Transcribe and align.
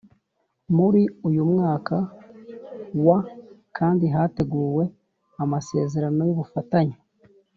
Muri 0.77 1.01
uyu 1.27 1.41
mwaka 1.51 1.95
wa 3.05 3.19
kandi 3.77 4.05
hateguwe 4.15 4.83
amasezerano 5.43 6.21
y 6.27 6.31
ubufatanye 6.35 6.97